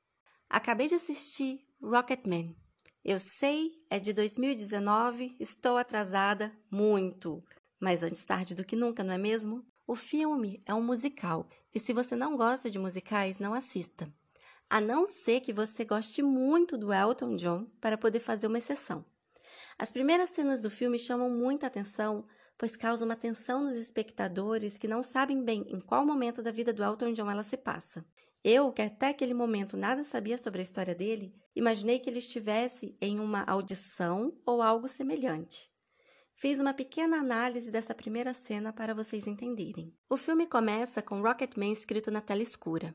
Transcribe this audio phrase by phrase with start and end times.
[0.46, 2.54] Acabei de assistir Rocketman.
[3.02, 7.42] Eu sei, é de 2019, estou atrasada muito,
[7.80, 9.64] mas antes tarde do que nunca, não é mesmo?
[9.88, 14.06] O filme é um musical e se você não gosta de musicais, não assista.
[14.68, 19.02] A não ser que você goste muito do Elton John para poder fazer uma exceção.
[19.78, 22.26] As primeiras cenas do filme chamam muita atenção,
[22.58, 26.70] pois causam uma tensão nos espectadores que não sabem bem em qual momento da vida
[26.70, 28.04] do Elton John ela se passa.
[28.44, 32.94] Eu, que até aquele momento nada sabia sobre a história dele, imaginei que ele estivesse
[33.00, 35.70] em uma audição ou algo semelhante.
[36.40, 39.92] Fiz uma pequena análise dessa primeira cena para vocês entenderem.
[40.08, 42.94] O filme começa com Rocketman escrito na tela escura.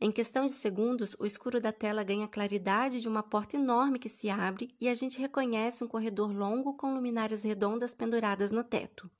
[0.00, 3.98] Em questão de segundos, o escuro da tela ganha a claridade de uma porta enorme
[3.98, 8.62] que se abre e a gente reconhece um corredor longo com luminárias redondas penduradas no
[8.62, 9.10] teto.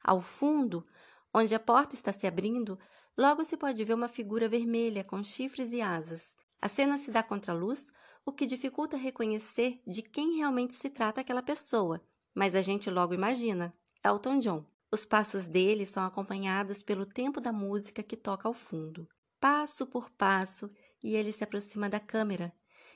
[0.00, 0.86] Ao fundo,
[1.34, 2.78] onde a porta está se abrindo,
[3.18, 6.32] logo se pode ver uma figura vermelha com chifres e asas.
[6.60, 7.90] A cena se dá contra a luz,
[8.24, 12.00] o que dificulta reconhecer de quem realmente se trata aquela pessoa
[12.34, 14.64] mas a gente logo imagina Elton John.
[14.90, 19.08] Os passos dele são acompanhados pelo tempo da música que toca ao fundo,
[19.40, 20.70] passo por passo,
[21.02, 22.52] e ele se aproxima da câmera.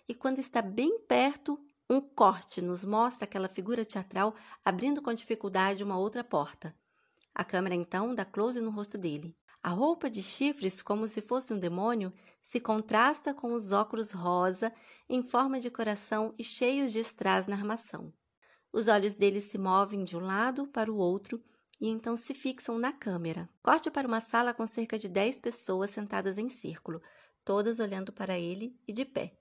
[0.09, 4.35] E quando está bem perto, um corte nos mostra aquela figura teatral
[4.65, 6.77] abrindo com dificuldade uma outra porta.
[7.35, 9.37] A câmera então dá close no rosto dele.
[9.63, 12.13] A roupa de chifres, como se fosse um demônio,
[12.43, 14.73] se contrasta com os óculos rosa
[15.09, 18.13] em forma de coração e cheios de strass na armação.
[18.77, 21.43] Os olhos dele se movem de um lado para o outro
[21.81, 23.49] e então se fixam na câmera.
[23.63, 27.01] Corte para uma sala com cerca de 10 pessoas sentadas em círculo,
[27.43, 29.33] todas olhando para ele e de pé.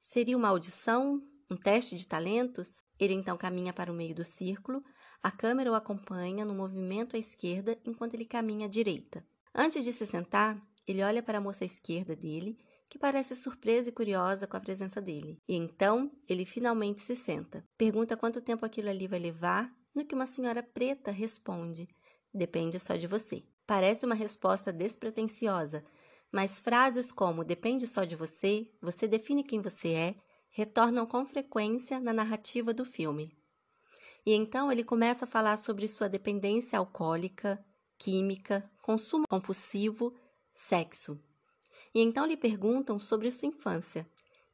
[0.00, 1.22] Seria uma audição?
[1.50, 2.82] Um teste de talentos?
[2.98, 4.82] Ele então caminha para o meio do círculo,
[5.22, 9.22] a câmera o acompanha no movimento à esquerda enquanto ele caminha à direita.
[9.54, 12.56] Antes de se sentar, ele olha para a moça à esquerda dele
[12.92, 15.38] que parece surpresa e curiosa com a presença dele.
[15.48, 17.64] E então ele finalmente se senta.
[17.78, 21.88] Pergunta quanto tempo aquilo ali vai levar, no que uma senhora preta responde:
[22.34, 23.42] Depende só de você.
[23.66, 25.82] Parece uma resposta despretensiosa,
[26.30, 30.14] mas frases como depende só de você, você define quem você é,
[30.50, 33.34] retornam com frequência na narrativa do filme.
[34.26, 37.58] E então ele começa a falar sobre sua dependência alcoólica,
[37.96, 40.14] química, consumo compulsivo,
[40.54, 41.18] sexo.
[41.94, 44.06] E então lhe perguntam sobre sua infância.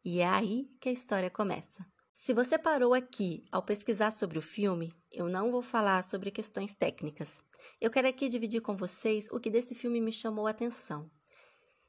[0.05, 1.87] E é aí que a história começa.
[2.13, 6.75] Se você parou aqui ao pesquisar sobre o filme, eu não vou falar sobre questões
[6.75, 7.43] técnicas.
[7.81, 11.11] Eu quero aqui dividir com vocês o que desse filme me chamou a atenção.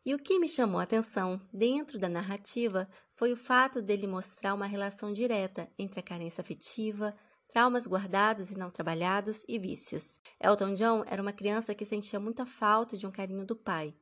[0.05, 4.53] E o que me chamou a atenção dentro da narrativa foi o fato dele mostrar
[4.53, 7.15] uma relação direta entre a carência afetiva,
[7.49, 10.21] traumas guardados e não trabalhados e vícios.
[10.41, 13.93] Elton John era uma criança que sentia muita falta de um carinho do pai,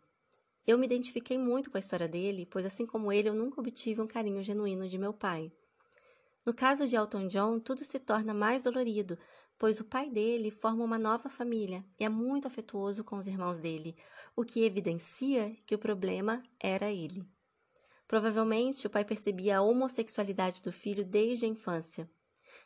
[0.68, 4.02] eu me identifiquei muito com a história dele, pois assim como ele, eu nunca obtive
[4.02, 5.50] um carinho genuíno de meu pai.
[6.46, 9.18] No caso de Elton John, tudo se torna mais dolorido,
[9.58, 13.60] pois o pai dele forma uma nova família e é muito afetuoso com os irmãos
[13.60, 13.96] dele,
[14.36, 17.26] o que evidencia que o problema era ele.
[18.06, 22.10] Provavelmente o pai percebia a homossexualidade do filho desde a infância.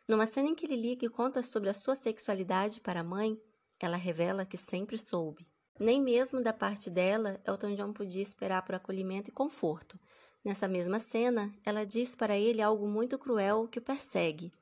[0.08, 3.40] Numa cena em que ele liga e conta sobre a sua sexualidade para a mãe,
[3.80, 5.48] ela revela que sempre soube.
[5.82, 10.00] Nem mesmo da parte dela, Elton John podia esperar por acolhimento e conforto.
[10.46, 14.54] Nessa mesma cena, ela diz para ele algo muito cruel que o persegue.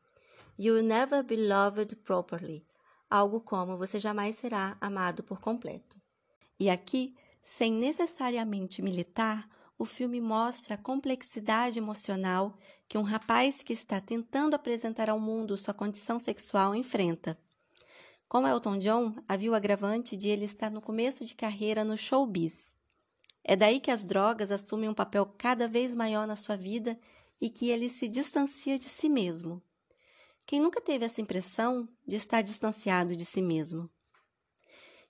[0.57, 2.65] You'll never be loved properly.
[3.09, 5.99] Algo como você jamais será amado por completo.
[6.57, 7.13] E aqui,
[7.43, 9.45] sem necessariamente militar,
[9.77, 15.57] o filme mostra a complexidade emocional que um rapaz que está tentando apresentar ao mundo
[15.57, 17.37] sua condição sexual enfrenta.
[18.29, 22.75] Com Elton John, havia o agravante de ele estar no começo de carreira no showbiz.
[23.43, 26.99] É daí que as drogas assumem um papel cada vez maior na sua vida
[27.41, 29.59] e que ele se distancia de si mesmo.
[30.45, 33.89] Quem nunca teve essa impressão de estar distanciado de si mesmo?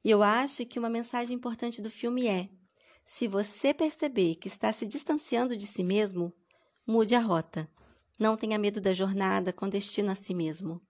[0.01, 2.48] E eu acho que uma mensagem importante do filme é:
[3.04, 6.33] se você perceber que está se distanciando de si mesmo,
[6.88, 7.69] mude a rota.
[8.18, 10.81] Não tenha medo da jornada com destino a si mesmo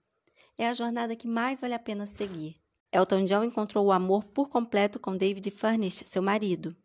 [0.60, 2.58] é a jornada que mais vale a pena seguir.
[2.92, 6.76] Elton John encontrou o amor por completo com David Furnish, seu marido.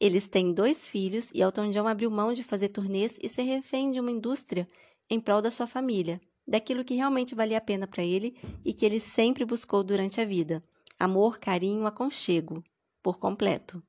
[0.00, 3.92] Eles têm dois filhos e Elton John abriu mão de fazer turnês e ser refém
[3.92, 4.66] de uma indústria
[5.08, 8.84] em prol da sua família, daquilo que realmente valia a pena para ele e que
[8.84, 10.60] ele sempre buscou durante a vida:
[10.98, 12.60] amor, carinho, aconchego,
[13.00, 13.80] por completo.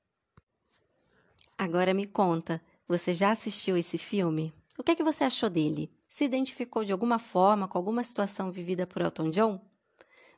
[1.58, 4.54] Agora me conta, Você já assistiu esse filme?
[4.78, 5.92] O que é que você achou dele?
[6.07, 9.62] Se identificou de alguma forma com alguma situação vivida por Elton John?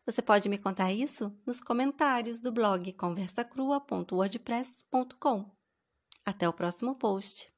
[0.05, 5.51] Você pode me contar isso nos comentários do blog conversacrua.wordpress.com.
[6.25, 7.51] Até o próximo post.